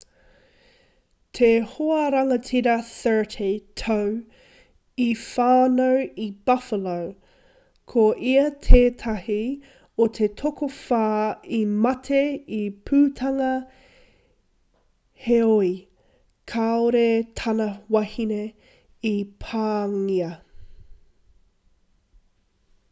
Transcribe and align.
te 1.37 1.47
hoarangatira 1.71 2.75
30 2.85 3.41
tau 3.81 4.07
i 5.07 5.09
whānau 5.23 5.97
i 6.23 6.29
buffalo 6.49 6.95
ko 7.93 8.05
ia 8.29 8.45
tētahi 8.67 9.37
o 10.05 10.07
te 10.17 10.29
tokowhā 10.41 11.01
i 11.57 11.59
mate 11.87 12.21
i 12.23 12.31
te 12.47 12.61
pūtanga 12.91 13.51
heoi 15.27 15.71
kāore 16.55 17.05
tana 17.43 17.67
wahine 17.97 18.41
i 19.11 19.13
pāngia 19.45 20.31